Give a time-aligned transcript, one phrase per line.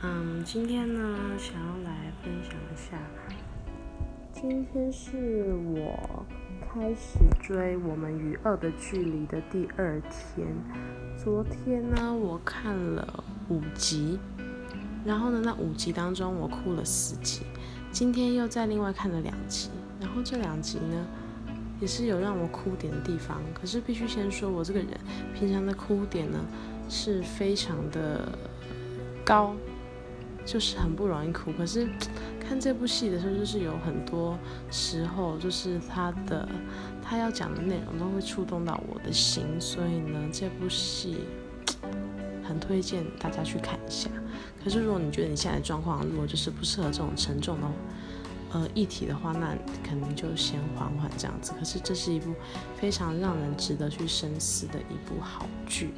[0.00, 2.96] 嗯，今天呢，想要来分享一下，
[4.32, 6.24] 今天是我
[6.72, 10.46] 开始追《我们与恶的距离》的第二天。
[11.16, 14.20] 昨天呢，我看了五集，
[15.04, 17.42] 然后呢，那五集当中我哭了四集。
[17.90, 19.68] 今天又在另外看了两集，
[20.00, 21.06] 然后这两集呢，
[21.80, 23.40] 也是有让我哭点的地方。
[23.52, 24.88] 可是必须先说，我这个人
[25.34, 26.38] 平常的哭点呢，
[26.88, 28.28] 是非常的
[29.24, 29.56] 高。
[30.50, 31.86] 就是很不容易哭，可是
[32.40, 34.38] 看这部戏的时候，就是有很多
[34.70, 36.48] 时候，就是他的
[37.02, 41.18] 他要讲的内容都会触动到我的心，所以呢，这部戏
[42.42, 44.08] 很推荐大家去看一下。
[44.64, 47.66] 可是如果你觉得你现在状况如果就是不适合这种沉重的
[48.52, 49.54] 呃议题的话，那
[49.86, 51.52] 可能就先缓缓这样子。
[51.58, 52.32] 可是这是一部
[52.74, 55.90] 非常让人值得去深思的一部好剧。